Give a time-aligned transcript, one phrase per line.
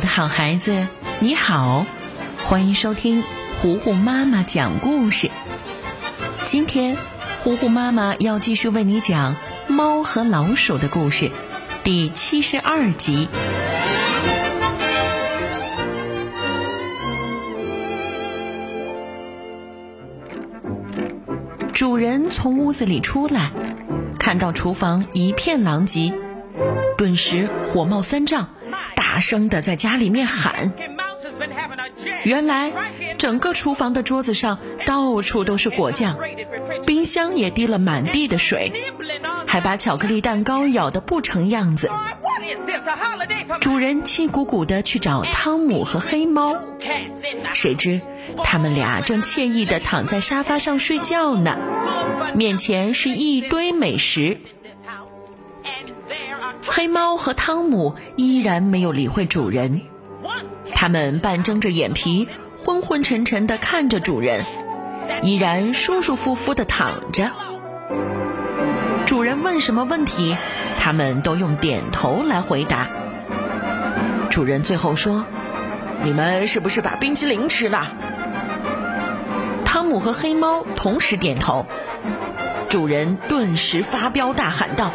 [0.00, 0.88] 的好孩子，
[1.20, 1.84] 你好，
[2.44, 3.22] 欢迎收听
[3.60, 5.30] 糊糊妈妈讲故事。
[6.46, 6.96] 今天，
[7.40, 9.36] 糊糊妈妈要继续为你讲
[9.72, 11.30] 《猫和老鼠》的故事，
[11.84, 13.28] 第七十二集。
[21.74, 23.50] 主人从屋子里出来，
[24.18, 26.14] 看到厨房一片狼藉，
[26.96, 28.48] 顿时火冒三丈。
[29.20, 30.72] 大声的在家里面喊。
[32.24, 32.72] 原来，
[33.18, 36.16] 整个厨房的桌子上到处都是果酱，
[36.86, 38.72] 冰箱也滴了满地的水，
[39.46, 41.90] 还把巧克力蛋糕咬得不成样子。
[43.60, 46.56] 主人气鼓鼓的去找汤姆和黑猫，
[47.52, 48.00] 谁知
[48.42, 51.58] 他们俩正惬意的躺在沙发上睡觉呢，
[52.34, 54.38] 面前是一堆美食。
[56.72, 59.80] 黑猫和汤姆依然没有理会主人，
[60.72, 62.28] 他们半睁着眼皮，
[62.64, 64.46] 昏昏沉沉地看着主人，
[65.24, 67.32] 依然舒舒服服地躺着。
[69.04, 70.36] 主人问什么问题，
[70.78, 72.88] 他们都用点头来回答。
[74.30, 75.26] 主人最后说
[76.04, 77.88] ：“你们是不是把冰淇淋吃了？”
[79.66, 81.66] 汤姆和黑猫同时点头。
[82.68, 84.92] 主人顿时发飙，大喊道。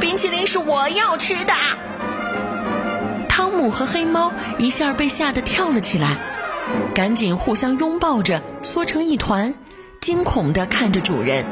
[0.00, 1.54] 冰淇淋是我要吃的。
[3.28, 6.16] 汤姆和黑猫一下被吓得跳了起来，
[6.94, 9.54] 赶紧互相拥抱着，缩成一团，
[10.00, 11.44] 惊恐地看着主人。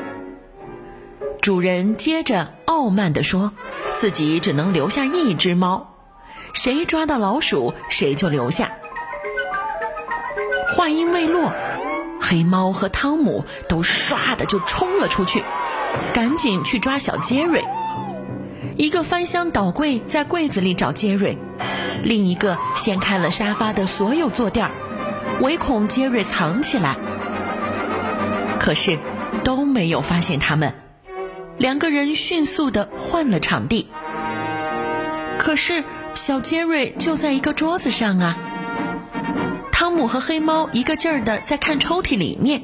[1.41, 3.53] 主人接着傲慢地说
[3.97, 5.95] ：“自己只能留下一只猫，
[6.55, 8.70] 谁抓到老鼠，谁就留下。”
[10.75, 11.53] 话音未落，
[12.20, 15.45] 黑猫和汤姆都唰的就冲了出去，
[16.14, 17.62] 赶紧去抓小杰瑞。
[18.77, 21.37] 一个翻箱倒柜，在柜子里找杰瑞；
[22.03, 24.73] 另一个掀开了沙发的所有坐垫儿，
[25.41, 26.97] 唯恐杰瑞藏起来。
[28.58, 28.98] 可是
[29.45, 30.74] 都没有发现他们。
[31.57, 33.89] 两个人迅速的换了场地。
[35.39, 38.36] 可是小杰瑞就在一个桌子上啊！
[39.70, 42.63] 汤姆和黑猫一个劲儿的在看抽屉里面，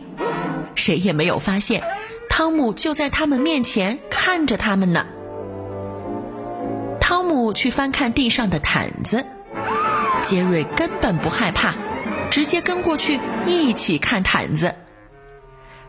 [0.74, 1.82] 谁也没有发现，
[2.28, 5.06] 汤姆就在他们面前看着他们呢。
[7.10, 9.26] 汤姆去翻看地上的毯子，
[10.22, 11.74] 杰瑞根本不害怕，
[12.30, 14.76] 直接跟过去一起看毯子。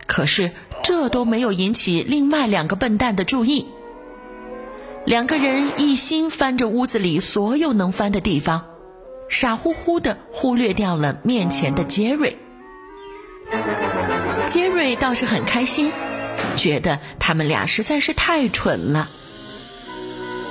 [0.08, 0.52] 可是
[0.82, 3.68] 这都没有引起另外两个笨蛋的注意。
[5.06, 8.66] 两个人一心翻着屋子里所有能翻的地方，
[9.30, 12.40] 傻乎乎的忽略掉了面前的杰瑞。
[14.48, 15.92] 杰瑞倒是很开心，
[16.56, 19.12] 觉得他们俩实在是太蠢了。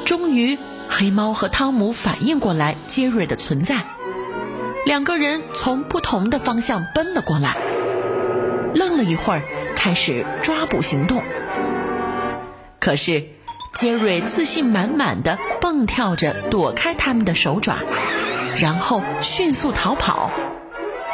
[0.04, 3.84] 终于，黑猫和汤姆反应过来杰瑞的存在，
[4.84, 7.56] 两个人从不同的方向奔了过来，
[8.74, 9.42] 愣了一会儿，
[9.76, 11.22] 开始抓捕行动。
[12.80, 13.28] 可是，
[13.74, 17.76] 杰瑞自信满满的蹦跳着躲开他们的手爪，
[18.56, 20.30] 然后迅速逃跑，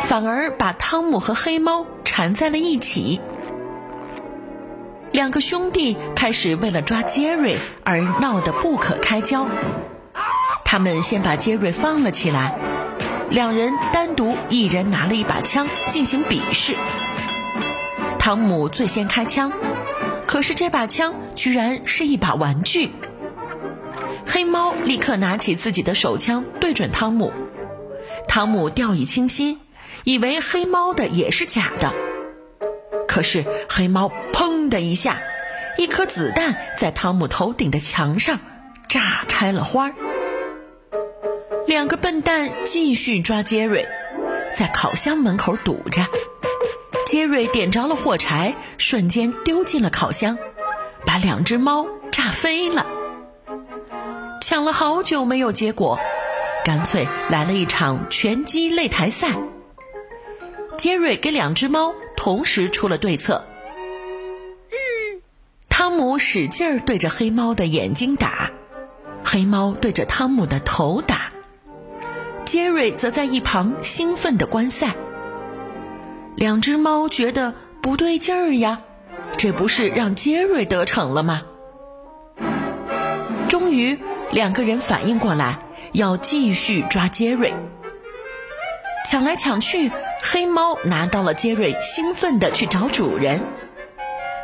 [0.05, 3.21] 反而把汤姆和黑猫缠在了一起。
[5.17, 9.49] 两个兄弟开始为了抓杰瑞而闹得不可开交。
[10.63, 12.59] 他们先把杰瑞放了起来，
[13.31, 16.75] 两人单独一人拿了一把枪进行比试。
[18.19, 19.51] 汤姆最先开枪，
[20.27, 22.93] 可是这把枪居然是一把玩具。
[24.27, 27.33] 黑猫立刻拿起自己的手枪对准汤姆，
[28.29, 29.61] 汤姆掉以轻心，
[30.05, 31.95] 以为黑猫的也是假的。
[33.17, 35.23] 可是黑猫砰的一下，
[35.79, 38.39] 一颗子弹在汤姆头顶的墙上
[38.91, 39.95] 炸开了花儿。
[41.67, 43.89] 两个笨蛋继续抓杰瑞，
[44.53, 46.07] 在烤箱门口堵着。
[47.07, 50.37] 杰瑞点着了火柴，瞬间丢进了烤箱，
[51.07, 52.87] 把两只猫炸飞了。
[54.43, 55.99] 抢了好久没有结果，
[56.67, 59.29] 干脆来了一场拳击擂台赛。
[60.77, 61.95] 杰瑞给两只猫。
[62.19, 63.47] 同时出了对策。
[65.69, 68.51] 汤姆使劲儿对着黑猫的眼睛打，
[69.23, 71.31] 黑猫对着汤姆的头打，
[72.47, 74.97] 杰瑞则在一旁兴奋的观赛。
[76.37, 78.81] 两只猫觉得不对劲儿呀，
[79.37, 81.43] 这不是让杰瑞得逞了吗？
[83.49, 83.97] 终于，
[84.33, 85.61] 两个人反应过来，
[85.93, 87.53] 要继续抓杰瑞。
[89.09, 89.93] 抢来抢去。
[90.23, 93.41] 黑猫拿到了杰瑞，兴奋地去找主人。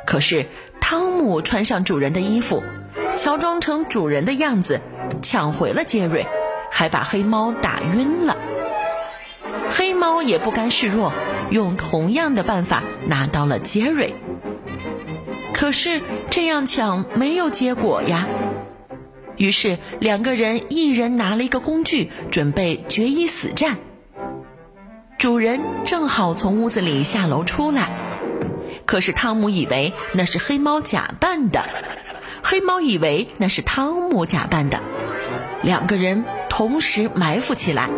[0.07, 0.47] 可是
[0.81, 2.63] 汤姆穿上主人的衣服，
[3.17, 4.81] 乔装成主人的样子，
[5.23, 6.27] 抢回了杰瑞，
[6.71, 8.37] 还把黑猫打晕了。
[9.71, 11.13] 黑猫也不甘示弱，
[11.51, 14.15] 用同样的办法拿到了杰瑞。
[15.55, 18.27] 可是这样抢没有结果呀。
[19.37, 23.79] 于是两个人一人拿了一个工具，准备决一死战。
[25.23, 27.91] 主人正好从屋子里下楼出来，
[28.87, 31.65] 可是汤姆以为那是黑猫假扮的，
[32.43, 34.83] 黑猫以为那是汤姆假扮的，
[35.63, 37.89] 两个人同时埋伏起来。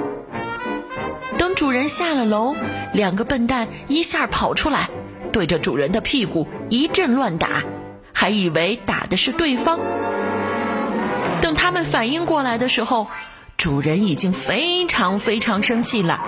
[1.39, 2.57] 等主人下了楼，
[2.93, 4.91] 两个笨蛋一下跑出来，
[5.33, 7.63] 对着主人的屁股一阵乱打，
[8.13, 9.81] 还以为打的是对方。
[11.41, 13.07] 等他们反应过来的时候，
[13.57, 16.21] 主人已经非常非常生气了，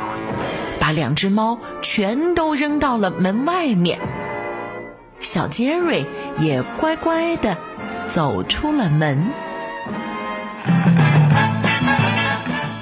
[0.87, 3.99] 把两只猫全都扔到了门外面。
[5.19, 6.07] 小杰瑞
[6.39, 7.59] 也乖乖的
[8.07, 9.27] 走出了门。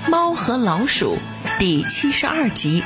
[0.06, 1.16] 猫和老鼠
[1.58, 2.84] 第七十二集，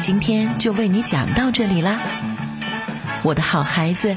[0.00, 2.00] 今天就为你讲到这里啦，
[3.22, 4.16] 我的好孩子，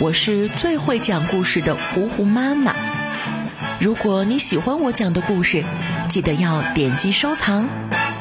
[0.00, 2.72] 我是最会讲故事的糊糊妈妈。
[3.80, 5.62] 如果你喜欢我讲的故事，
[6.08, 7.68] 记得要点击收藏，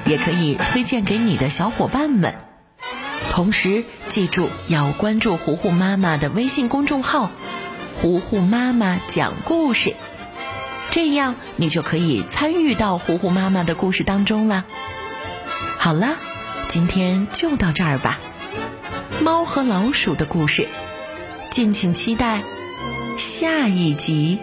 [0.05, 2.35] 也可以推荐给你的小伙伴们。
[3.31, 7.31] 同时记住要关注糊糊妈妈的微信公众号
[7.97, 9.95] “糊糊妈妈讲故事”，
[10.91, 14.65] 这样你就可以参与到糊糊妈妈的故事当中了。
[15.79, 16.15] 好了，
[16.67, 18.19] 今天就到这儿吧。
[19.21, 20.67] 猫和老鼠的故事，
[21.49, 22.43] 敬请期待
[23.17, 24.39] 下一集。